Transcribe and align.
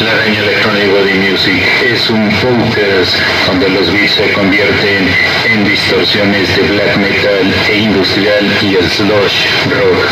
La 0.00 0.12
Araña 0.12 0.40
Electronic 0.40 0.91
Body 1.02 1.14
Music 1.14 1.64
es 1.84 2.08
un 2.10 2.28
podcast 2.28 3.16
donde 3.48 3.68
los 3.70 3.92
beats 3.92 4.12
se 4.12 4.32
convierten 4.34 5.08
en 5.50 5.64
distorsiones 5.64 6.56
de 6.56 6.62
black 6.62 6.96
metal 6.96 7.54
e 7.68 7.78
industrial 7.78 8.44
y 8.62 8.76
el 8.76 8.88
slush 8.88 9.46
rock. 9.68 10.06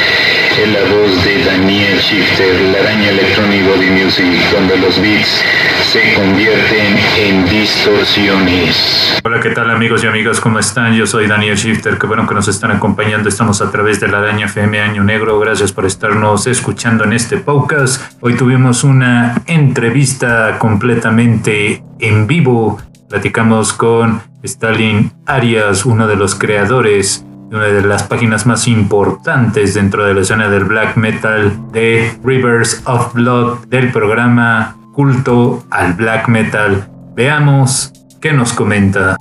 En 0.60 0.72
la 0.72 0.80
voz 0.80 1.24
de 1.24 1.44
Daniel 1.44 1.96
Shifter, 1.96 2.60
La 2.72 2.80
Araña 2.80 3.10
Electronic 3.10 3.64
Body 3.66 3.90
Music, 3.90 4.26
donde 4.50 4.76
los 4.78 5.00
beats 5.00 5.44
se 5.84 6.12
convierten 6.14 6.98
en 7.18 7.48
distorsiones. 7.48 9.20
Hola, 9.24 9.40
¿qué 9.40 9.50
tal 9.50 9.70
amigos 9.70 10.02
y 10.04 10.08
amigas? 10.08 10.40
¿Cómo 10.40 10.58
están? 10.58 10.94
Yo 10.94 11.06
soy 11.06 11.28
Daniel 11.28 11.56
Shifter, 11.56 11.98
qué 11.98 12.06
bueno 12.06 12.26
que 12.26 12.34
nos 12.34 12.48
están 12.48 12.72
acompañando. 12.72 13.28
Estamos 13.28 13.62
a 13.62 13.70
través 13.70 14.00
de 14.00 14.08
la 14.08 14.18
Araña 14.18 14.46
FM 14.46 14.80
Año 14.80 15.04
Negro. 15.04 15.38
Gracias 15.38 15.72
por 15.72 15.86
estarnos 15.86 16.46
escuchando 16.46 17.04
en 17.04 17.12
este 17.12 17.38
podcast. 17.38 18.02
Hoy 18.20 18.34
tuvimos 18.34 18.84
una 18.84 19.42
entrevista 19.46 20.58
completamente 20.80 21.84
en 21.98 22.26
vivo. 22.26 22.78
Platicamos 23.10 23.74
con 23.74 24.22
Stalin 24.42 25.12
Arias, 25.26 25.84
uno 25.84 26.06
de 26.06 26.16
los 26.16 26.34
creadores 26.34 27.22
de 27.50 27.56
una 27.56 27.66
de 27.66 27.82
las 27.82 28.04
páginas 28.04 28.46
más 28.46 28.66
importantes 28.66 29.74
dentro 29.74 30.06
de 30.06 30.14
la 30.14 30.22
escena 30.22 30.48
del 30.48 30.64
black 30.64 30.96
metal 30.96 31.52
de 31.70 32.18
Rivers 32.24 32.80
of 32.86 33.12
Blood 33.12 33.66
del 33.66 33.92
programa 33.92 34.74
Culto 34.94 35.62
al 35.70 35.92
Black 35.92 36.28
Metal. 36.28 36.88
Veamos 37.14 37.92
qué 38.18 38.32
nos 38.32 38.54
comenta. 38.54 39.18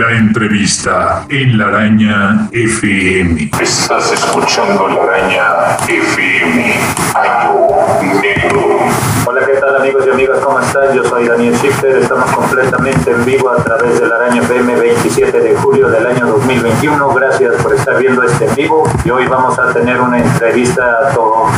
La 0.00 0.16
entrevista 0.16 1.26
en 1.28 1.58
La 1.58 1.66
Araña 1.66 2.48
FM. 2.52 3.50
Estás 3.60 4.10
escuchando 4.10 4.88
La 4.88 5.02
Araña 5.02 5.76
FM. 5.86 6.74
Año 7.14 8.22
Negro. 8.22 8.78
Hola, 9.26 9.42
¿qué 9.82 9.92
tal 9.92 10.02
amigos 10.02 10.06
y 10.06 10.10
amigas? 10.10 10.38
¿Cómo 10.44 10.60
están? 10.60 10.94
Yo 10.94 11.04
soy 11.04 11.26
Daniel 11.26 11.54
Schifter. 11.56 11.96
Estamos 11.96 12.30
completamente 12.32 13.10
en 13.10 13.24
vivo 13.24 13.50
a 13.50 13.56
través 13.56 13.98
de 14.00 14.06
la 14.06 14.16
Araña 14.16 14.42
FM 14.42 14.76
27 14.76 15.40
de 15.40 15.54
julio 15.56 15.88
del 15.88 16.06
año 16.06 16.26
2021. 16.26 17.08
Gracias 17.14 17.54
por 17.62 17.74
estar 17.74 17.98
viendo 17.98 18.22
este 18.22 18.44
en 18.46 18.54
vivo. 18.56 18.84
Y 19.04 19.10
hoy 19.10 19.26
vamos 19.26 19.58
a 19.58 19.72
tener 19.72 20.00
una 20.00 20.18
entrevista 20.18 21.12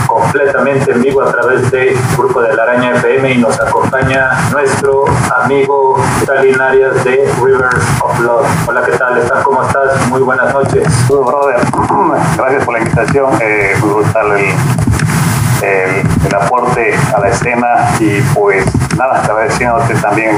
completamente 0.07 0.93
en 0.93 1.03
vivo 1.03 1.23
a 1.23 1.33
través 1.33 1.71
del 1.71 1.97
grupo 2.17 2.43
de 2.43 2.55
la 2.55 2.63
Araña 2.63 2.93
FM 2.97 3.33
y 3.33 3.39
nos 3.39 3.59
acompaña 3.61 4.31
nuestro 4.51 5.05
amigo 5.43 5.97
Stalin 6.21 6.61
Arias 6.61 7.03
de 7.05 7.33
Rivers 7.43 7.85
of 8.03 8.21
Love. 8.21 8.47
Hola, 8.69 8.83
¿qué 8.85 8.93
tal? 8.93 9.19
¿Estás? 9.19 9.43
¿Cómo 9.43 9.63
estás? 9.63 10.09
Muy 10.09 10.21
buenas 10.21 10.53
noches. 10.53 10.87
Todo, 11.09 11.25
brother. 11.25 11.57
Gracias 12.37 12.65
por 12.65 12.75
la 12.75 12.81
invitación. 12.81 13.31
Eh, 13.41 13.75
brutal 13.81 14.33
el, 14.33 14.92
el, 15.63 16.35
aporte 16.35 16.95
a 17.15 17.21
la 17.21 17.29
escena 17.29 17.95
y 18.01 18.21
pues 18.35 18.65
nada, 18.97 19.23
agradeciéndote 19.23 19.95
también 19.97 20.37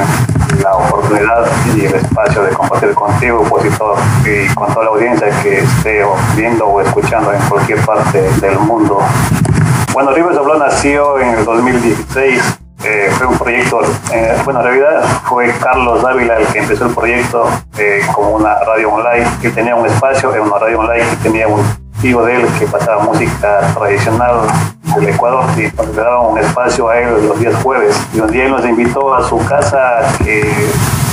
la 0.63 0.75
oportunidad 0.77 1.47
y 1.75 1.85
el 1.87 1.95
espacio 1.95 2.43
de 2.43 2.51
compartir 2.51 2.95
contigo 2.95 3.45
pues 3.49 3.65
y, 3.65 4.55
con 4.55 4.73
toda 4.73 4.85
la 4.85 4.91
audiencia 4.91 5.29
que 5.43 5.61
esté 5.61 6.03
viendo 6.37 6.67
o 6.67 6.81
escuchando 6.81 7.33
en 7.33 7.41
cualquier 7.43 7.81
parte 7.85 8.23
del 8.41 8.59
mundo. 8.59 8.99
Bueno, 9.93 10.13
Rivers 10.13 10.43
Blood 10.43 10.59
nació 10.59 11.19
en 11.21 11.39
el 11.39 11.45
2016 11.45 12.59
eh, 12.85 13.09
fue 13.13 13.27
un 13.27 13.39
proyecto, 13.39 13.81
eh, 14.13 14.37
bueno, 14.45 14.61
en 14.61 14.67
realidad 14.67 15.05
fue 15.27 15.51
Carlos 15.59 16.03
Dávila 16.03 16.37
el 16.37 16.47
que 16.49 16.59
empezó 16.59 16.85
el 16.85 16.95
proyecto 16.95 17.49
eh, 17.79 18.03
como 18.15 18.33
una 18.33 18.59
radio 18.59 18.93
online, 18.93 19.27
que 19.41 19.49
tenía 19.49 19.75
un 19.75 19.87
espacio, 19.87 20.31
era 20.35 20.43
una 20.43 20.59
radio 20.59 20.81
online 20.81 21.09
que 21.09 21.17
tenía 21.17 21.49
un 21.49 21.63
tío 22.03 22.23
de 22.27 22.37
él 22.37 22.47
que 22.59 22.67
pasaba 22.67 23.03
música 23.03 23.61
tradicional 23.73 24.41
del 24.97 25.09
Ecuador 25.09 25.45
y 25.57 25.65
entonces 25.65 25.97
le 25.97 26.03
daba 26.03 26.29
un 26.29 26.39
espacio 26.39 26.89
a 26.89 26.99
él 26.99 27.27
los 27.27 27.39
días 27.39 27.55
jueves. 27.63 27.97
Y 28.13 28.21
un 28.21 28.31
día 28.31 28.45
él 28.45 28.51
nos 28.51 28.65
invitó 28.65 29.15
a 29.15 29.23
su 29.29 29.39
casa 29.47 30.01
que 30.23 30.43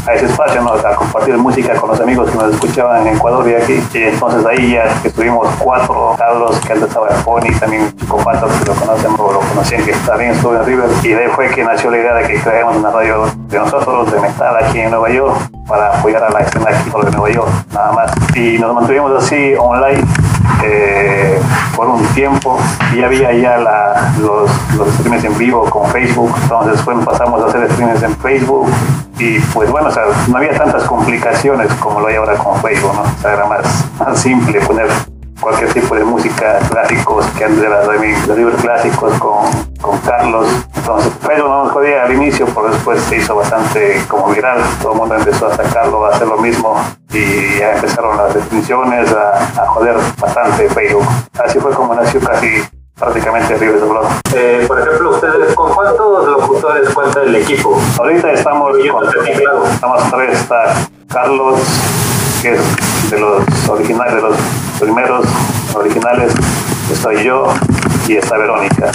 a 0.08 0.14
ese 0.14 0.26
espacio, 0.26 0.62
a 0.62 0.96
compartir 0.96 1.38
música 1.38 1.76
con 1.76 1.90
los 1.90 2.00
amigos 2.00 2.30
que 2.30 2.38
nos 2.38 2.54
escuchaban 2.54 3.06
en 3.06 3.16
Ecuador 3.16 3.48
y 3.48 3.54
aquí. 3.54 3.84
Y 3.94 4.04
entonces 4.04 4.46
ahí 4.46 4.74
ya 4.74 4.86
estuvimos 5.04 5.48
cuatro, 5.60 6.16
Carlos, 6.18 6.60
que 6.66 6.74
antes 6.74 6.88
estaba 6.88 7.10
en 7.10 7.24
Pony, 7.24 7.60
también 7.60 7.96
Chico 7.98 8.18
Pato, 8.18 8.48
que 8.48 8.66
lo 8.66 8.74
conocen 8.74 9.12
o 9.18 9.34
lo 9.34 9.40
conocían, 9.40 9.84
que 9.84 9.94
también 10.06 10.32
estuvo 10.32 10.56
en 10.56 10.66
River. 10.66 10.90
Y 11.04 11.10
de 11.10 11.24
ahí 11.24 11.30
fue 11.36 11.50
que 11.50 11.64
nació 11.64 11.92
la 11.92 11.98
idea 11.98 12.14
de 12.16 12.28
que 12.28 12.42
creemos 12.42 12.76
una 12.76 12.90
radio 12.90 13.26
de 13.48 13.60
nosotros, 13.60 14.12
de 14.12 14.20
metal 14.20 14.56
aquí 14.64 14.80
en 14.80 14.92
Nueva 14.92 15.10
York, 15.10 15.38
para 15.68 15.98
apoyar 15.98 16.24
a 16.24 16.30
la 16.30 16.40
escena 16.40 16.70
aquí 16.70 16.90
de 16.90 17.12
Nueva 17.12 17.30
York, 17.30 17.50
nada 17.72 17.92
más. 17.92 18.12
Y 18.36 18.58
nos 18.58 18.74
mantuvimos 18.74 19.24
así 19.24 19.54
online 19.58 20.04
eh, 20.64 21.40
por 21.76 21.88
un 21.88 22.06
tiempo 22.08 22.60
y 22.96 23.04
había 23.04 23.34
ya 23.34 23.58
la, 23.58 24.14
los, 24.22 24.50
los 24.76 24.94
streams 24.96 25.24
en 25.24 25.38
vivo 25.38 25.70
con 25.70 25.90
Facebook, 25.92 26.34
entonces 26.42 26.74
después 26.74 27.06
pasamos 27.06 27.42
a 27.42 27.48
hacer 27.48 27.72
streams 27.72 28.04
en 28.04 28.16
Facebook 28.18 28.70
y 29.18 29.40
pues 29.54 29.70
bueno, 29.70 29.90
o 29.90 29.92
sea, 29.92 30.04
no 30.28 30.38
había 30.38 30.58
tantas 30.58 30.84
complicaciones 30.84 31.72
como 31.76 32.00
lo 32.00 32.08
hay 32.08 32.16
ahora 32.16 32.36
con 32.36 32.60
Facebook, 32.62 32.94
¿no? 32.96 33.02
O 33.02 33.28
era 33.28 33.46
más, 33.46 33.86
más 34.00 34.20
simple 34.20 34.60
poner 34.62 34.88
cualquier 35.42 35.74
tipo 35.74 35.96
de 35.96 36.04
música 36.04 36.60
clásicos 36.70 37.26
que 37.38 37.46
antes 37.46 37.66
River 38.28 38.56
clásicos 38.56 39.14
con, 39.20 39.50
con 39.82 39.98
Carlos. 40.00 40.48
Entonces, 40.98 41.14
pero 41.26 41.48
no 41.48 41.64
nos 41.64 41.74
jodía 41.74 42.04
al 42.04 42.14
inicio, 42.14 42.46
pero 42.54 42.70
después 42.70 43.02
se 43.04 43.18
hizo 43.18 43.36
bastante 43.36 44.04
como 44.10 44.28
viral. 44.28 44.60
Todo 44.82 44.92
el 44.92 44.98
mundo 44.98 45.16
empezó 45.16 45.48
a 45.48 45.56
sacarlo, 45.56 46.06
a 46.06 46.10
hacer 46.10 46.28
lo 46.28 46.38
mismo 46.38 46.76
y 47.14 47.60
ya 47.60 47.76
empezaron 47.76 48.18
las 48.18 48.34
definiciones 48.34 49.12
a, 49.14 49.62
a 49.62 49.68
joder 49.68 49.96
bastante 50.20 50.68
Facebook. 50.70 51.08
Así 51.44 51.60
fue 51.60 51.72
como 51.72 51.96
nació 51.96 52.20
casi 52.20 52.62
prácticamente 52.96 53.56
River 53.56 53.80
de 53.80 53.88
Blog. 53.88 54.06
Eh, 54.36 54.66
por 54.68 54.80
ejemplo, 54.80 55.12
¿ustedes 55.12 55.56
con 55.56 55.74
cuántos 55.74 56.28
locutores 56.28 56.90
cuenta 56.90 57.22
el 57.22 57.36
equipo? 57.36 57.82
Ahorita 57.98 58.32
estamos 58.34 58.78
con, 58.92 59.08
estamos 59.72 60.12
tres, 60.12 60.40
está 60.40 60.76
Carlos, 61.08 61.60
que 62.42 62.54
es 62.54 63.12
de 63.12 63.20
los 63.20 63.70
originales, 63.70 64.16
de 64.16 64.22
los 64.22 64.36
primeros 64.80 65.26
originales, 65.74 66.34
estoy 66.92 67.24
yo 67.24 67.48
y 68.08 68.18
está 68.18 68.38
Verónica, 68.38 68.92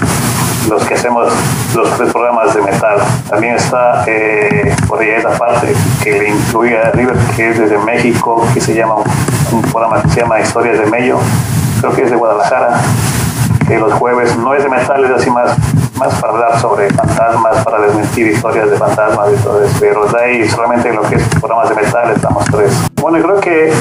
los 0.68 0.84
que 0.84 0.94
hacemos 0.94 1.28
los 1.74 1.90
tres 1.96 2.12
programas 2.12 2.54
de 2.54 2.62
metal. 2.62 2.98
También 3.28 3.54
está 3.54 4.04
eh, 4.06 4.74
por 4.88 5.00
ahí 5.00 5.10
esa 5.10 5.30
parte 5.30 5.72
que 6.02 6.12
le 6.12 6.28
incluye 6.30 6.76
a 6.78 6.90
River, 6.90 7.16
que 7.36 7.50
es 7.50 7.58
desde 7.58 7.78
México, 7.78 8.46
que 8.52 8.60
se 8.60 8.74
llama 8.74 8.96
un 9.52 9.62
programa 9.62 10.02
que 10.02 10.08
se 10.10 10.20
llama 10.20 10.40
Historias 10.40 10.78
de 10.78 10.86
Mello, 10.86 11.18
creo 11.80 11.92
que 11.94 12.02
es 12.02 12.10
de 12.10 12.16
Guadalajara, 12.16 12.80
que 13.66 13.78
los 13.78 13.92
jueves 13.94 14.36
no 14.36 14.54
es 14.54 14.62
de 14.62 14.68
metal, 14.68 15.04
es 15.04 15.10
así 15.10 15.30
más, 15.30 15.56
más 15.96 16.14
para 16.20 16.32
hablar 16.32 16.60
sobre 16.60 16.90
fantasmas, 16.90 17.64
para 17.64 17.80
desmentir 17.80 18.28
historias 18.28 18.70
de 18.70 18.76
fantasmas 18.76 19.28
y 19.32 19.42
todo 19.42 19.64
eso, 19.64 19.76
pero 19.80 20.06
de 20.06 20.20
ahí 20.20 20.48
solamente 20.48 20.92
lo 20.92 21.02
que 21.02 21.16
es 21.16 21.22
programas 21.40 21.68
de 21.68 21.74
metal 21.76 22.12
estamos 22.14 22.44
tres. 22.46 22.72
Bueno, 23.00 23.18
creo 23.22 23.40
que 23.40 23.72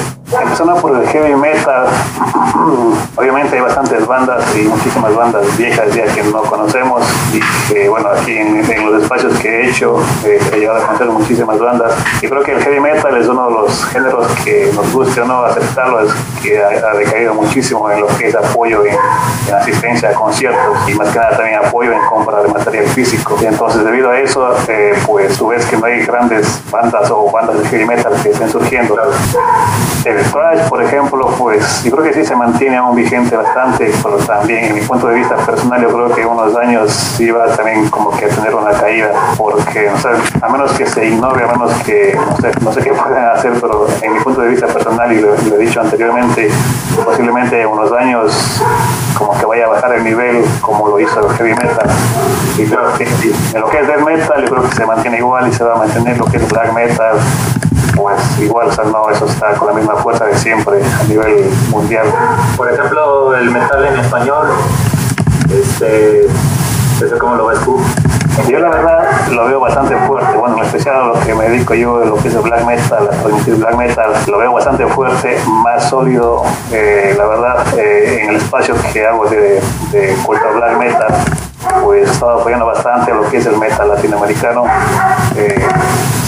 por 0.64 0.96
el 0.96 1.06
heavy 1.08 1.34
metal, 1.34 1.86
obviamente 3.16 3.56
hay 3.56 3.60
bastantes 3.60 4.06
bandas 4.06 4.42
y 4.56 4.62
muchísimas 4.62 5.14
bandas 5.14 5.44
viejas 5.58 5.94
ya 5.94 6.04
que 6.06 6.22
no 6.22 6.40
conocemos 6.42 7.02
y 7.34 7.40
que 7.70 7.88
bueno, 7.90 8.08
aquí 8.08 8.38
en, 8.38 8.56
los 8.90 9.02
espacios 9.02 9.38
que 9.38 9.48
he 9.48 9.68
hecho 9.68 10.00
eh, 10.24 10.40
he 10.52 10.60
llegado 10.60 10.78
a 10.78 10.86
conocer 10.86 11.08
muchísimas 11.08 11.58
bandas 11.58 11.92
y 12.22 12.28
creo 12.28 12.42
que 12.42 12.52
el 12.52 12.62
heavy 12.62 12.80
metal 12.80 13.16
es 13.18 13.28
uno 13.28 13.48
de 13.48 13.52
los 13.52 13.84
géneros 13.86 14.26
que 14.44 14.70
nos 14.74 14.90
guste 14.92 15.20
o 15.20 15.26
no 15.26 15.44
aceptarlo, 15.44 16.00
es 16.00 16.12
que 16.42 16.58
ha, 16.62 16.68
ha 16.68 16.94
decaído 16.94 17.34
muchísimo 17.34 17.90
en 17.90 18.00
lo 18.00 18.06
que 18.06 18.28
es 18.28 18.34
apoyo 18.34 18.82
en 18.86 18.96
asistencia 19.54 20.10
a 20.10 20.14
conciertos 20.14 20.88
y 20.88 20.94
más 20.94 21.08
que 21.10 21.18
nada 21.18 21.36
también 21.36 21.56
apoyo 21.56 21.92
en 21.92 22.00
compra 22.06 22.42
de 22.42 22.48
material 22.48 22.86
físico. 22.86 23.36
Y 23.42 23.44
entonces 23.44 23.84
debido 23.84 24.10
a 24.10 24.18
eso, 24.18 24.54
eh, 24.68 24.94
pues 25.04 25.36
tú 25.36 25.48
ves 25.48 25.66
que 25.66 25.76
no 25.76 25.86
hay 25.86 26.04
grandes 26.04 26.60
bandas 26.70 27.10
o 27.10 27.30
bandas 27.30 27.58
de 27.58 27.68
heavy 27.68 27.84
metal 27.84 28.12
que 28.22 28.30
estén 28.30 28.48
surgiendo. 28.48 28.96
El 30.06 30.22
thrash, 30.30 30.68
por 30.68 30.80
ejemplo, 30.80 31.26
pues 31.36 31.82
yo 31.82 31.90
creo 31.90 32.04
que 32.04 32.12
sí 32.12 32.24
se 32.24 32.36
mantiene 32.36 32.76
aún 32.76 32.94
vigente 32.94 33.36
bastante, 33.36 33.90
pero 34.04 34.18
también 34.18 34.66
en 34.66 34.74
mi 34.74 34.80
punto 34.82 35.08
de 35.08 35.16
vista 35.16 35.34
personal 35.34 35.82
yo 35.82 35.88
creo 35.88 36.14
que 36.14 36.24
unos 36.24 36.54
años 36.54 37.18
iba 37.18 37.44
también 37.56 37.90
como 37.90 38.12
que 38.12 38.26
a 38.26 38.28
tener 38.28 38.54
una 38.54 38.70
caída, 38.70 39.10
porque 39.36 39.90
no 39.90 39.98
sé, 39.98 40.10
a 40.40 40.48
menos 40.48 40.70
que 40.74 40.86
se 40.86 41.06
ignore, 41.06 41.42
a 41.42 41.48
menos 41.48 41.72
que 41.82 42.16
no 42.60 42.72
sé, 42.72 42.82
qué 42.82 42.92
pueden 42.92 43.24
hacer, 43.24 43.54
pero 43.60 43.88
en 44.00 44.12
mi 44.12 44.20
punto 44.20 44.42
de 44.42 44.50
vista 44.50 44.68
personal, 44.68 45.12
y 45.12 45.20
lo, 45.20 45.34
he 45.34 45.58
dicho 45.58 45.80
anteriormente, 45.80 46.50
posiblemente 47.04 47.62
en 47.62 47.66
unos 47.66 47.90
años 47.90 48.62
como 49.18 49.36
que 49.36 49.44
vaya 49.44 49.64
a 49.64 49.70
bajar 49.70 49.92
el 49.92 50.04
nivel 50.04 50.44
como 50.60 50.86
lo 50.86 51.00
hizo 51.00 51.28
el 51.28 51.36
heavy 51.36 51.50
metal. 51.50 51.90
Y 52.56 52.64
creo 52.64 52.94
que 52.94 53.02
en 53.02 53.60
lo 53.60 53.68
que 53.68 53.80
es 53.80 53.86
death 53.88 54.04
metal 54.04 54.44
yo 54.44 54.50
creo 54.50 54.68
que 54.68 54.76
se 54.76 54.86
mantiene 54.86 55.18
igual 55.18 55.48
y 55.48 55.52
se 55.52 55.64
va 55.64 55.74
a 55.74 55.78
mantener 55.78 56.16
lo 56.16 56.26
que 56.26 56.36
es 56.36 56.48
black 56.48 56.72
metal 56.74 57.18
pues 57.96 58.38
igual, 58.38 58.68
o 58.68 58.72
sea, 58.72 58.84
no, 58.84 59.08
eso 59.10 59.24
está 59.24 59.54
con 59.54 59.68
la 59.68 59.74
misma 59.74 59.96
fuerza 59.96 60.26
de 60.26 60.36
siempre 60.36 60.80
a 60.84 61.04
nivel 61.04 61.50
mundial. 61.70 62.06
Por 62.56 62.70
ejemplo, 62.70 63.34
el 63.34 63.50
metal 63.50 63.84
en 63.86 63.98
español, 63.98 64.48
este, 65.50 66.26
¿eso 66.26 67.18
cómo 67.18 67.34
lo 67.36 67.46
ves 67.46 67.58
tú? 67.60 67.80
Yo 68.48 68.58
la 68.58 68.68
verdad 68.68 69.28
lo 69.30 69.46
veo 69.46 69.60
bastante 69.60 69.96
fuerte, 70.06 70.36
bueno, 70.36 70.58
en 70.58 70.64
especial 70.64 70.96
a 70.96 71.04
lo 71.06 71.20
que 71.20 71.34
me 71.34 71.48
dedico 71.48 71.72
yo, 71.72 72.04
lo 72.04 72.16
que 72.16 72.28
es 72.28 72.34
el 72.34 72.42
black 72.42 72.66
metal, 72.66 73.08
la 73.10 73.16
transmitir 73.22 73.56
black 73.56 73.76
metal, 73.76 74.12
lo 74.26 74.38
veo 74.38 74.52
bastante 74.52 74.86
fuerte, 74.88 75.38
más 75.64 75.88
sólido, 75.88 76.42
eh, 76.70 77.14
la 77.16 77.26
verdad, 77.26 77.66
eh, 77.78 78.20
en 78.22 78.30
el 78.30 78.36
espacio 78.36 78.74
que 78.92 79.06
hago 79.06 79.24
de, 79.26 79.62
de 79.90 80.14
culto 80.22 80.44
black 80.54 80.78
metal, 80.78 81.14
pues 81.82 82.05
estado 82.16 82.40
apoyando 82.40 82.66
bastante 82.66 83.12
lo 83.12 83.28
que 83.28 83.36
es 83.36 83.46
el 83.46 83.56
metal 83.58 83.88
latinoamericano. 83.88 84.64
Eh, 85.36 85.66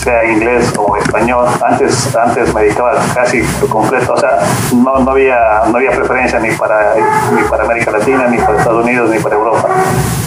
sea 0.02 0.24
inglés 0.24 0.72
o 0.78 0.96
español. 0.96 1.46
Antes, 1.60 2.14
antes 2.14 2.54
me 2.54 2.62
dedicaba 2.62 2.94
casi 3.14 3.42
completo, 3.68 4.12
o 4.12 4.16
sea, 4.16 4.38
no, 4.72 4.98
no, 5.00 5.10
había, 5.10 5.62
no 5.70 5.76
había 5.76 5.90
preferencia 5.90 6.38
ni 6.38 6.50
para, 6.52 6.94
ni 7.34 7.42
para 7.48 7.64
América 7.64 7.90
Latina, 7.90 8.26
ni 8.28 8.38
para 8.38 8.58
Estados 8.58 8.84
Unidos, 8.84 9.10
ni 9.10 9.18
para 9.18 9.34
Europa. 9.34 9.68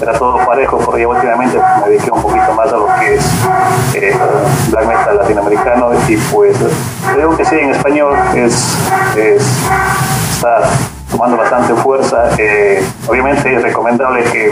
Era 0.01 0.13
todo 0.13 0.37
parejo, 0.45 0.77
porque 0.79 1.05
últimamente 1.05 1.57
me 1.81 1.89
dediqué 1.89 2.11
un 2.11 2.21
poquito 2.21 2.53
más 2.53 2.71
a 2.73 2.77
lo 2.77 2.87
que 2.99 3.15
es 3.15 3.25
eh, 3.95 4.17
black 4.71 4.87
metal 4.87 5.17
latinoamericano 5.17 5.91
y 6.07 6.17
pues 6.17 6.57
creo 7.13 7.35
que 7.37 7.45
sí, 7.45 7.55
en 7.55 7.71
español 7.71 8.15
es, 8.35 8.77
es 9.15 9.47
está 10.35 10.61
tomando 11.11 11.37
bastante 11.37 11.73
fuerza. 11.75 12.29
Eh, 12.37 12.83
obviamente 13.07 13.55
es 13.55 13.61
recomendable 13.61 14.23
que, 14.23 14.51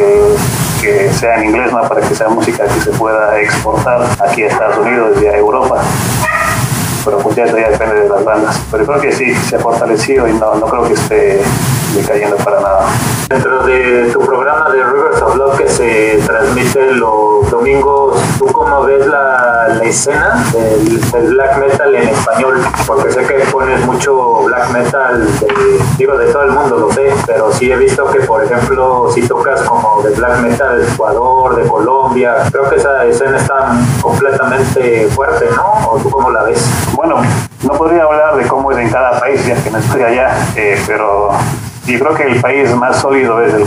que, 0.81 1.11
sea 1.13 1.37
en 1.37 1.49
inglés 1.49 1.71
¿no? 1.71 1.81
para 1.87 2.01
que 2.01 2.15
sea 2.15 2.29
música 2.29 2.65
que 2.65 2.81
se 2.81 2.91
pueda 2.91 3.39
exportar 3.39 4.01
aquí 4.19 4.43
a 4.43 4.47
Estados 4.47 4.77
Unidos 4.77 5.17
y 5.21 5.27
a 5.27 5.37
Europa. 5.37 5.81
Pero 7.05 7.17
pues 7.19 7.35
ya, 7.35 7.45
ya 7.45 7.69
depende 7.69 8.01
de 8.01 8.09
las 8.09 8.23
bandas. 8.23 8.61
Pero 8.71 8.85
creo 8.85 9.01
que 9.01 9.11
sí, 9.11 9.33
se 9.33 9.55
ha 9.55 9.59
fortalecido 9.59 10.27
y 10.27 10.33
no, 10.33 10.55
no 10.55 10.67
creo 10.67 10.83
que 10.83 10.93
esté 10.93 11.41
decayendo 11.95 12.35
para 12.37 12.59
nada. 12.59 12.85
Dentro 13.29 13.65
de 13.65 14.09
tu 14.11 14.19
programa 14.19 14.69
de 14.69 14.83
Rivers 14.83 15.21
of 15.21 15.35
Love 15.35 15.57
que 15.57 15.67
se 15.67 16.19
transmite 16.25 16.91
los 16.93 17.49
domingos, 17.49 18.18
¿tú 18.39 18.45
cómo 18.47 18.83
ves 18.85 19.05
la, 19.05 19.67
la 19.77 19.83
escena 19.83 20.41
del, 20.53 20.99
black 21.33 21.57
metal 21.57 21.93
en 21.93 22.07
español? 22.07 22.61
Porque 22.87 23.11
sé 23.11 23.25
que 23.25 23.33
pones 23.51 23.85
mucho 23.85 24.43
black 24.43 24.71
metal, 24.71 25.27
de, 25.41 25.47
digo, 25.97 26.17
de 26.17 26.31
todo 26.31 26.43
el 26.43 26.51
mundo, 26.51 26.77
lo 26.77 26.91
sé, 26.93 27.13
pero 27.27 27.51
sí 27.51 27.69
he 27.69 27.75
visto 27.75 28.09
que, 28.09 28.21
por 28.21 28.41
ejemplo, 28.43 29.11
si 29.13 29.27
tocas 29.27 29.61
como 29.63 30.01
de 30.03 30.11
black 30.15 30.39
metal 30.39 30.79
de 30.79 30.87
Ecuador, 30.89 31.57
de 31.57 31.67
Colombia, 31.67 32.35
creo 32.49 32.69
que 32.69 32.77
esa 32.77 33.05
escena 33.05 33.37
está 33.37 33.77
completamente 34.01 35.07
fuerte, 35.09 35.45
¿no? 35.53 35.91
¿O 35.91 35.99
tú 35.99 36.09
cómo 36.09 36.31
la 36.31 36.43
ves? 36.43 36.65
Bueno, 36.93 37.17
no 37.63 37.73
podría 37.73 38.03
hablar 38.03 38.37
de 38.37 38.47
cómo 38.47 38.71
es 38.71 38.77
en 38.77 38.89
cada 38.89 39.19
país, 39.19 39.45
ya 39.45 39.61
que 39.61 39.69
no 39.69 39.79
estoy 39.79 40.01
allá, 40.01 40.33
eh, 40.55 40.81
pero 40.87 41.31
y 41.85 41.97
creo 41.97 42.13
que 42.13 42.23
el 42.23 42.39
país 42.39 42.73
más 42.75 43.01
sólido 43.01 43.41
es, 43.41 43.53
el, 43.53 43.63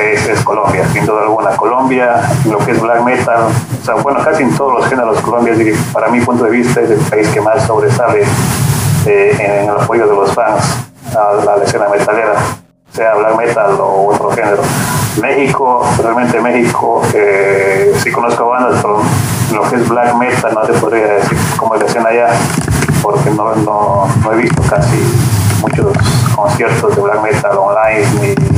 es, 0.00 0.40
Colombia, 0.44 0.84
sin 0.92 1.06
duda 1.06 1.22
alguna. 1.22 1.56
Colombia, 1.56 2.22
lo 2.48 2.58
que 2.58 2.72
es 2.72 2.80
black 2.80 3.02
metal, 3.02 3.44
o 3.80 3.84
sea, 3.84 3.94
bueno, 3.94 4.20
casi 4.22 4.42
en 4.42 4.54
todos 4.54 4.80
los 4.80 4.86
géneros, 4.88 5.20
Colombia, 5.20 5.54
para 5.92 6.08
mi 6.08 6.20
punto 6.20 6.44
de 6.44 6.50
vista, 6.50 6.80
es 6.80 6.90
el 6.90 6.98
país 6.98 7.28
que 7.28 7.40
más 7.40 7.66
sobresale 7.66 8.22
eh, 9.06 9.36
en 9.38 9.70
el 9.70 9.76
apoyo 9.76 10.06
de 10.06 10.14
los 10.14 10.32
fans 10.34 10.62
a, 11.16 11.44
la 11.44 11.64
escena 11.64 11.88
metalera, 11.88 12.34
sea 12.92 13.14
black 13.14 13.36
metal 13.36 13.80
o 13.80 14.08
otro 14.08 14.30
género. 14.30 14.62
México, 15.20 15.84
realmente 16.02 16.40
México, 16.40 17.02
eh, 17.14 17.92
sí 18.02 18.12
conozco 18.12 18.48
bandas, 18.48 18.80
pero 18.80 19.02
lo 19.52 19.68
que 19.68 19.76
es 19.76 19.88
black 19.88 20.14
metal 20.14 20.54
no 20.54 20.60
te 20.62 20.72
podría 20.74 21.14
decir 21.14 21.38
cómo 21.56 21.74
es 21.74 21.80
la 21.80 21.86
escena 21.86 22.08
allá, 22.10 22.28
porque 23.02 23.30
no, 23.30 23.54
no, 23.56 24.06
no 24.22 24.32
he 24.32 24.36
visto 24.36 24.62
casi 24.68 24.98
muchos 25.60 25.92
conciertos 26.34 26.96
de 26.96 27.02
black 27.02 27.22
metal 27.22 27.56
online 27.58 28.06
ni, 28.20 28.49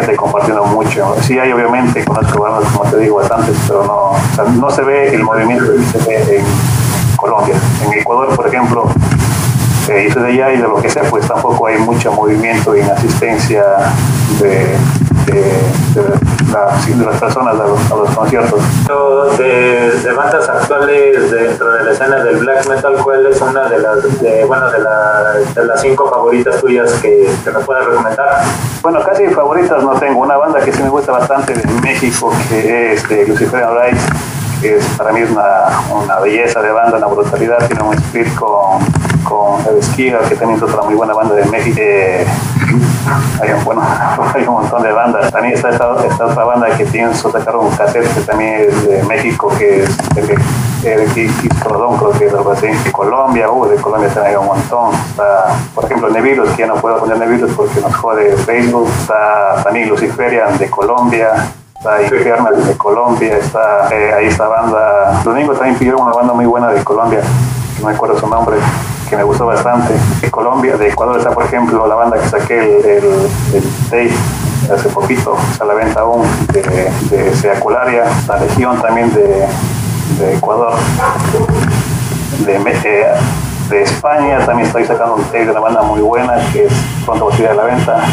gente 0.00 0.16
compartiendo 0.16 0.64
mucho. 0.64 1.14
Sí 1.22 1.38
hay 1.38 1.52
obviamente, 1.52 2.04
conozco 2.04 2.42
bandas 2.42 2.70
como 2.72 2.90
te 2.90 2.98
digo 2.98 3.16
bastantes, 3.16 3.56
pero 3.66 3.84
no, 3.84 4.34
sea, 4.34 4.44
no 4.44 4.70
se 4.70 4.82
ve 4.82 5.14
el 5.14 5.22
movimiento 5.22 5.72
que 5.72 5.98
se 5.98 6.08
ve 6.08 6.38
en 6.38 7.16
Colombia. 7.16 7.56
En 7.84 7.92
Ecuador, 7.98 8.34
por 8.34 8.46
ejemplo, 8.46 8.90
eh, 9.88 10.08
soy 10.12 10.22
de 10.22 10.28
allá 10.28 10.52
y 10.52 10.58
de 10.58 10.68
lo 10.68 10.80
que 10.80 10.88
sé, 10.88 11.00
pues 11.10 11.26
tampoco 11.26 11.66
hay 11.66 11.78
mucho 11.78 12.12
movimiento 12.12 12.74
en 12.74 12.88
asistencia 12.90 13.64
de, 14.40 14.76
la, 16.52 16.78
de 16.86 17.04
las 17.04 17.20
personas 17.20 17.54
a 17.54 17.66
los, 17.66 17.92
a 17.92 17.96
los 17.96 18.10
conciertos. 18.10 18.60
De, 19.38 19.90
de, 19.90 20.12
bandas 20.12 20.48
actuales 20.48 21.30
dentro 21.30 21.70
de 21.70 21.84
la 21.84 21.92
escena 21.92 22.16
del 22.24 22.38
black 22.38 22.68
metal, 22.68 22.94
¿cuál 23.02 23.26
es 23.26 23.40
una 23.40 23.68
de 23.68 23.78
las, 23.78 24.20
de, 24.20 24.44
bueno, 24.44 24.70
de, 24.70 24.78
la, 24.80 25.34
de 25.54 25.64
las 25.64 25.80
cinco 25.80 26.08
favoritas 26.08 26.60
tuyas 26.60 26.92
que, 26.94 27.28
que 27.44 27.50
me 27.50 27.60
puedas 27.60 27.84
recomendar? 27.86 28.42
Bueno, 28.82 29.00
casi 29.04 29.26
favoritas 29.28 29.82
no 29.82 29.92
tengo. 29.98 30.20
Una 30.20 30.36
banda 30.36 30.60
que 30.60 30.72
sí 30.72 30.82
me 30.82 30.88
gusta 30.88 31.12
bastante 31.12 31.54
de 31.54 31.66
México, 31.80 32.32
que 32.48 32.94
es 32.94 33.08
de 33.08 33.26
Lucifer 33.26 33.66
Rights, 33.68 34.02
que 34.60 34.76
es 34.76 34.84
para 34.96 35.12
mí 35.12 35.22
una, 35.22 35.80
una 35.90 36.18
belleza 36.20 36.60
de 36.60 36.72
banda, 36.72 36.96
una 36.98 37.06
brutalidad, 37.06 37.66
tiene 37.66 37.82
un 37.82 37.94
split 37.94 38.34
con, 38.34 38.80
con 39.24 39.78
Esquiga, 39.78 40.20
que 40.28 40.34
también 40.34 40.56
es 40.56 40.62
otra 40.62 40.82
muy 40.82 40.94
buena 40.94 41.14
banda 41.14 41.34
de 41.34 41.44
México. 41.46 41.76
Eh, 41.80 42.26
hay, 43.40 43.52
un, 43.52 43.64
bueno, 43.64 43.82
hay 44.34 44.42
un 44.46 44.54
montón 44.54 44.82
de 44.82 44.92
bandas. 44.92 45.30
También 45.32 45.54
está 45.54 45.70
esta, 45.70 45.94
esta 46.06 46.26
otra 46.26 46.44
banda 46.44 46.68
que 46.76 46.84
pienso 46.86 47.30
sacar 47.30 47.56
un 47.56 47.70
cassette 47.70 48.26
también 48.26 48.66
es 48.68 48.88
de 48.88 49.02
México, 49.04 49.52
que 49.58 49.84
es 49.84 49.90
Crodón, 51.62 51.96
creo 51.96 52.10
que 52.12 52.26
es 52.26 52.34
algo 52.34 52.52
así. 52.52 52.66
De 52.66 52.92
Colombia, 52.92 53.50
uh, 53.50 53.66
de 53.68 53.76
Colombia 53.76 54.08
también 54.08 54.36
hay 54.36 54.40
un 54.40 54.46
montón. 54.46 54.90
Por 55.74 55.84
ejemplo, 55.84 56.08
Nevirus, 56.10 56.50
que 56.50 56.58
ya 56.58 56.66
no 56.66 56.76
puedo 56.76 56.98
poner 56.98 57.18
Nevirus 57.18 57.52
porque 57.52 57.80
nos 57.80 57.94
jode 57.94 58.36
Facebook. 58.36 58.88
Está 59.00 59.62
también 59.64 59.88
Luciferian 59.88 60.56
de 60.58 60.70
Colombia 60.70 61.32
está 61.78 62.02
Infernal 62.02 62.66
de 62.66 62.76
Colombia, 62.76 63.36
está 63.36 63.88
eh, 63.92 64.12
ahí 64.12 64.26
esta 64.26 64.48
banda. 64.48 65.20
Domingo 65.24 65.52
también 65.54 65.78
pidieron 65.78 66.02
una 66.02 66.12
banda 66.12 66.32
muy 66.34 66.46
buena 66.46 66.68
de 66.68 66.82
Colombia, 66.82 67.20
no 67.80 67.86
me 67.86 67.94
acuerdo 67.94 68.18
su 68.18 68.26
nombre, 68.26 68.56
que 69.08 69.16
me 69.16 69.22
gustó 69.22 69.46
bastante. 69.46 69.94
De 70.20 70.30
Colombia, 70.30 70.76
de 70.76 70.88
Ecuador 70.88 71.18
está 71.18 71.30
por 71.30 71.44
ejemplo 71.44 71.86
la 71.86 71.94
banda 71.94 72.18
que 72.18 72.28
saqué 72.28 72.58
el, 72.58 72.84
el, 72.84 73.04
el 73.54 73.62
tape 73.84 74.10
hace 74.72 74.88
poquito, 74.88 75.36
está 75.50 75.64
a 75.64 75.68
la 75.68 75.74
venta 75.74 76.00
aún, 76.00 76.22
de, 76.52 76.62
de 77.10 77.34
Seacularia, 77.36 78.04
la 78.26 78.36
Legión 78.38 78.80
también 78.82 79.12
de, 79.14 79.46
de 80.18 80.34
Ecuador. 80.34 80.74
De, 82.44 82.54
eh, 82.56 83.14
de 83.68 83.82
España 83.82 84.38
también 84.46 84.66
estoy 84.66 84.84
sacando 84.84 85.16
un 85.16 85.24
tape 85.24 85.44
de 85.44 85.50
una 85.50 85.60
banda 85.60 85.82
muy 85.82 86.00
buena 86.00 86.34
que 86.52 86.66
es 86.66 86.72
pronto 87.04 87.26
va 87.26 87.32
a 87.32 87.36
salir 87.36 87.50
a 87.50 87.54
la 87.54 87.64
venta. 87.64 88.04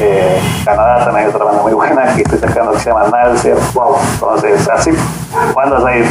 Eh, 0.00 0.40
Canadá 0.64 1.04
también 1.04 1.26
hay 1.26 1.32
otra 1.32 1.44
banda 1.44 1.62
muy 1.62 1.72
buena 1.72 2.14
que 2.14 2.22
estoy 2.22 2.38
sacando 2.38 2.72
que 2.72 2.80
se 2.80 2.90
llama 2.90 3.08
Nalcer. 3.10 3.56
Wow. 3.74 3.96
Entonces, 4.14 4.68
así, 4.68 4.90
bandas 5.54 5.84
ahí. 5.84 6.04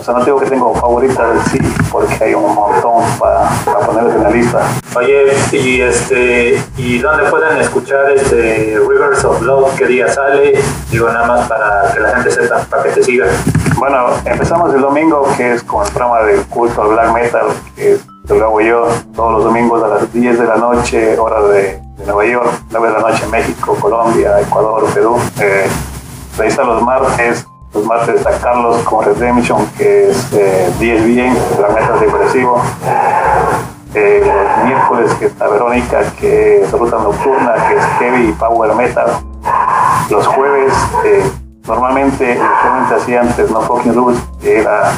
O 0.00 0.02
sea, 0.02 0.14
no 0.14 0.24
digo 0.24 0.40
que 0.40 0.46
tengo 0.46 0.74
favoritas 0.76 1.46
sí, 1.50 1.58
porque 1.92 2.24
hay 2.24 2.32
un 2.32 2.54
montón 2.54 3.04
para, 3.18 3.50
para 3.66 3.80
ponerles 3.80 4.14
en 4.14 4.22
la 4.22 4.30
lista. 4.30 4.66
Oye, 4.96 5.26
y 5.52 5.82
este, 5.82 6.58
¿y 6.78 6.98
dónde 7.00 7.28
pueden 7.28 7.58
escuchar 7.58 8.10
este 8.12 8.78
Rivers 8.88 9.22
of 9.26 9.42
Love? 9.42 9.76
¿Qué 9.76 9.86
día 9.86 10.08
sale? 10.08 10.58
Digo, 10.90 11.06
nada 11.08 11.26
más 11.26 11.46
para 11.46 11.92
que 11.92 12.00
la 12.00 12.14
gente 12.14 12.30
sepa, 12.30 12.60
para 12.70 12.84
que 12.84 12.88
te 12.92 13.02
sigan. 13.02 13.28
Bueno, 13.76 14.06
empezamos 14.24 14.72
el 14.72 14.80
domingo, 14.80 15.28
que 15.36 15.52
es 15.52 15.62
con 15.64 15.86
el 15.86 15.92
programa 15.92 16.22
del 16.22 16.46
culto 16.46 16.80
al 16.80 16.88
black 16.88 17.12
metal, 17.12 17.46
que 17.76 17.92
es 17.92 18.00
lo 18.26 18.44
hago 18.46 18.60
yo 18.62 18.88
todos 19.14 19.32
los 19.32 19.44
domingos 19.44 19.82
a 19.82 19.88
las 19.88 20.12
10 20.14 20.38
de 20.38 20.46
la 20.46 20.56
noche, 20.56 21.18
hora 21.18 21.42
de, 21.42 21.82
de 21.98 22.06
Nueva 22.06 22.24
York, 22.24 22.50
9 22.70 22.88
de 22.88 22.94
la 22.94 23.00
noche 23.00 23.24
en 23.24 23.30
México, 23.32 23.76
Colombia, 23.78 24.40
Ecuador, 24.40 24.86
Perú. 24.94 25.18
Eh, 25.40 25.66
ahí 26.38 26.56
los 26.56 26.82
martes, 26.82 27.44
los 27.72 27.84
martes 27.84 28.16
está 28.16 28.36
Carlos 28.38 28.78
con 28.82 29.04
Redemption, 29.04 29.64
que 29.78 30.10
es 30.10 30.32
eh, 30.32 30.72
10 30.78 31.04
bien, 31.04 31.36
la 31.60 31.68
meta 31.68 31.96
depresivo. 31.98 32.60
Eh, 33.94 34.22
los 34.24 34.64
miércoles 34.66 35.12
que 35.14 35.26
está 35.26 35.48
Verónica, 35.48 36.02
que 36.20 36.62
es 36.62 36.70
Ruta 36.72 36.98
Nocturna, 36.98 37.54
que 37.68 37.76
es 37.76 37.84
Heavy 37.98 38.32
Power 38.32 38.74
Metal. 38.74 39.10
Los 40.10 40.26
jueves, 40.26 40.72
eh, 41.04 41.22
normalmente, 41.66 42.38
usualmente 42.38 42.94
hacía 42.94 43.20
antes 43.20 43.50
No 43.50 43.60
Fucking 43.62 43.94
Rules, 43.94 44.20
que 44.40 44.60
era 44.60 44.92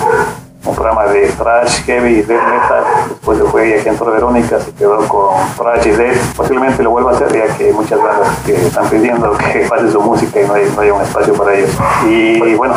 un 0.65 0.75
programa 0.75 1.07
de 1.07 1.29
trash, 1.29 1.83
heavy 1.85 2.19
y 2.19 2.23
death 2.23 2.43
metal. 2.43 2.85
Después 3.09 3.39
de 3.39 3.45
fue 3.45 3.79
aquí 3.79 3.89
en 3.89 3.97
Torre 3.97 4.13
Verónica, 4.13 4.61
se 4.61 4.73
quedó 4.73 4.99
con 5.09 5.35
trash 5.57 5.87
y 5.87 5.91
death. 5.91 6.19
Posiblemente 6.37 6.83
lo 6.83 6.91
vuelva 6.91 7.13
a 7.13 7.15
hacer, 7.15 7.33
ya 7.33 7.57
que 7.57 7.73
muchas 7.73 8.01
bandas 8.01 8.29
que 8.47 8.55
están 8.55 8.89
pidiendo 8.89 9.37
que 9.39 9.67
pase 9.69 9.91
su 9.91 10.01
música 10.01 10.41
y 10.41 10.47
no 10.47 10.55
hay, 10.55 10.73
no 10.75 10.81
hay 10.81 10.91
un 10.91 11.03
espacio 11.03 11.35
para 11.35 11.55
ellos. 11.55 11.71
Y 12.09 12.55
bueno, 12.55 12.75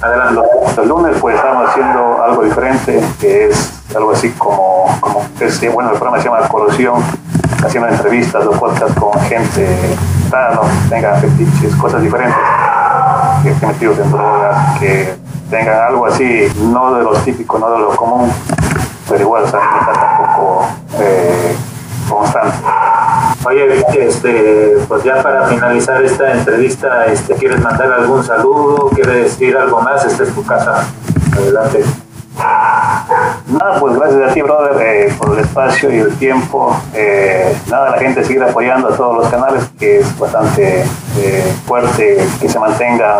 adelante. 0.00 0.40
Los, 0.76 0.86
lunes 0.86 1.16
pues 1.20 1.36
estamos 1.36 1.70
haciendo 1.70 2.22
algo 2.22 2.42
diferente, 2.42 3.00
que 3.20 3.48
es 3.48 3.72
algo 3.94 4.12
así 4.12 4.30
como, 4.30 4.86
como 5.00 5.24
este, 5.40 5.68
bueno, 5.68 5.90
el 5.90 5.96
programa 5.96 6.22
se 6.22 6.28
llama 6.28 6.48
Corrosión, 6.48 7.02
haciendo 7.64 7.88
entrevistas 7.88 8.44
o 8.46 8.50
podcasts 8.52 8.98
con 8.98 9.12
gente, 9.22 9.96
no, 10.30 10.62
tenga 10.88 11.14
fetiches, 11.16 11.74
cosas 11.76 12.02
diferentes, 12.02 12.36
que 13.42 13.50
estén 13.50 13.68
metidos 13.68 13.98
en 13.98 14.10
drogas, 14.10 14.78
que 14.78 15.21
tengan 15.52 15.82
algo 15.88 16.06
así, 16.06 16.50
no 16.62 16.94
de 16.94 17.04
lo 17.04 17.12
típico, 17.12 17.58
no 17.58 17.70
de 17.72 17.78
lo 17.80 17.90
común, 17.94 18.32
pero 19.06 19.20
igual, 19.20 19.44
o 19.44 19.48
sea, 19.48 19.60
está 19.80 19.92
tampoco 19.92 20.66
eh, 20.98 21.54
constante. 22.08 22.56
Oye, 23.44 23.84
este, 23.98 24.78
pues 24.88 25.04
ya 25.04 25.22
para 25.22 25.46
finalizar 25.48 26.02
esta 26.02 26.32
entrevista, 26.32 27.04
este, 27.04 27.34
¿quieres 27.34 27.60
mandar 27.60 27.92
algún 27.92 28.24
saludo? 28.24 28.88
¿Quieres 28.94 29.24
decir 29.24 29.54
algo 29.54 29.82
más? 29.82 30.02
Esta 30.06 30.22
es 30.22 30.34
tu 30.34 30.42
casa. 30.42 30.86
Adelante. 31.36 31.84
Nada, 33.48 33.78
pues 33.78 33.94
gracias 33.96 34.30
a 34.30 34.34
ti, 34.34 34.40
brother, 34.40 34.80
eh, 34.80 35.14
por 35.18 35.36
el 35.36 35.44
espacio 35.44 35.94
y 35.94 35.98
el 35.98 36.16
tiempo. 36.16 36.74
Eh, 36.94 37.54
nada, 37.68 37.90
la 37.90 37.98
gente 37.98 38.24
sigue 38.24 38.42
apoyando 38.42 38.88
a 38.88 38.96
todos 38.96 39.18
los 39.18 39.28
canales, 39.28 39.64
que 39.78 40.00
es 40.00 40.18
bastante 40.18 40.84
eh, 41.18 41.52
fuerte, 41.66 42.18
que 42.40 42.48
se 42.48 42.58
mantengan, 42.58 43.18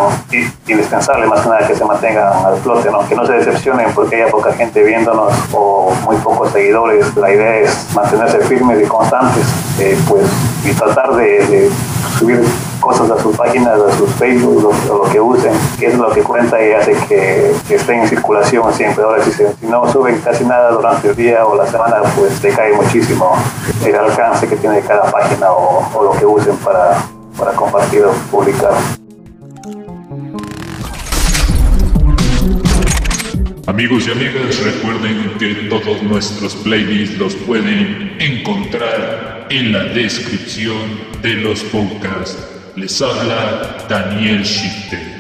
indispensable 0.67 1.27
más 1.27 1.41
que 1.41 1.49
nada 1.49 1.67
que 1.67 1.75
se 1.75 1.85
mantengan 1.85 2.45
al 2.45 2.57
flote, 2.59 2.91
¿no? 2.91 3.07
que 3.07 3.15
no 3.15 3.27
se 3.27 3.33
decepcionen 3.35 3.93
porque 3.95 4.17
haya 4.17 4.31
poca 4.31 4.53
gente 4.53 4.83
viéndonos 4.83 5.33
o 5.53 5.93
muy 6.05 6.17
pocos 6.17 6.53
seguidores. 6.53 7.15
La 7.17 7.33
idea 7.33 7.59
es 7.59 7.87
mantenerse 7.95 8.41
firmes 8.41 8.83
y 8.83 8.87
constantes, 8.87 9.45
pues, 10.09 10.25
y 10.65 10.73
tratar 10.73 11.15
de 11.17 11.71
subir 12.19 12.43
cosas 12.83 13.11
a 13.11 13.23
sus 13.23 13.35
páginas, 13.37 13.79
a 13.81 13.97
sus 13.97 14.11
Facebook, 14.15 14.75
o 14.91 14.99
lo 14.99 15.11
que 15.11 15.21
usen, 15.21 15.53
que 15.79 15.87
es 15.87 15.95
lo 15.97 16.11
que 16.11 16.23
cuenta 16.23 16.63
y 16.63 16.73
hace 16.73 16.93
que, 17.09 17.53
estén 17.71 18.01
en 18.01 18.09
circulación 18.09 18.73
siempre. 18.75 19.05
Ahora, 19.05 19.25
si, 19.25 19.31
si, 19.33 19.45
no 19.67 19.91
suben 19.91 20.21
casi 20.21 20.45
nada 20.45 20.73
durante 20.73 21.09
el 21.09 21.17
día 21.17 21.47
o 21.47 21.55
la 21.57 21.67
semana, 21.67 22.03
pues 22.17 22.43
decae 22.43 22.73
muchísimo 22.75 23.37
el 23.87 23.95
alcance 23.95 24.47
que 24.47 24.57
tiene 24.57 24.81
cada 24.81 25.11
página 25.11 25.53
o, 25.53 26.03
lo 26.03 26.13
que 26.13 26.27
usen 26.27 26.57
para, 26.57 26.99
para 27.37 27.53
compartir 27.53 28.03
o 28.05 28.13
publicar. 28.31 28.75
Amigos 33.67 34.09
y 34.09 34.11
amigas, 34.11 34.61
recuerden 34.65 35.39
que 35.39 35.55
todos 35.71 36.03
nuestros 36.03 36.55
playlists 36.57 37.17
los 37.17 37.35
pueden 37.35 38.17
encontrar 38.19 39.47
en 39.51 39.73
la 39.73 39.85
descripción 39.85 40.77
de 41.23 41.35
los 41.35 41.61
podcasts. 41.65 42.39
Les 42.75 43.01
habla 43.01 43.87
Daniel 43.89 44.43
Shifter. 44.43 45.12